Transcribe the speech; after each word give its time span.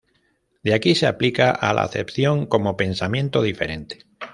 De 0.63 0.73
aquí 0.73 0.95
se 0.95 1.05
aplica 1.05 1.51
a 1.51 1.75
la 1.75 1.83
acepción 1.83 2.47
como 2.47 2.75
"pensamiento 2.75 3.43
diferente". 3.43 3.99